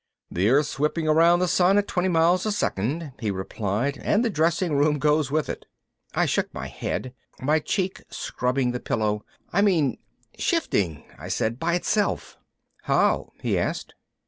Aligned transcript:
"The 0.31 0.49
Earth's 0.49 0.79
whipping 0.79 1.07
around 1.07 1.41
the 1.41 1.47
sun 1.47 1.77
at 1.77 1.87
20 1.87 2.07
miles 2.07 2.47
a 2.47 2.51
second," 2.51 3.11
he 3.19 3.29
replied, 3.29 3.99
"and 4.01 4.25
the 4.25 4.31
dressing 4.31 4.75
room 4.75 4.97
goes 4.97 5.29
with 5.29 5.47
it." 5.47 5.67
I 6.15 6.25
shook 6.25 6.51
my 6.55 6.65
head, 6.69 7.13
my 7.39 7.59
cheek 7.59 8.01
scrubbing 8.09 8.71
the 8.71 8.79
pillow, 8.79 9.23
"I 9.53 9.61
mean... 9.61 9.99
shifting," 10.39 11.03
I 11.19 11.27
said. 11.27 11.59
"By 11.59 11.75
itself." 11.75 12.39
"How?" 12.85 13.33
he 13.43 13.59
asked. 13.59 13.93